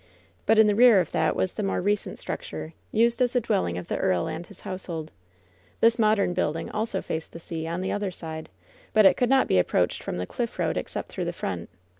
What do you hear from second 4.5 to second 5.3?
household.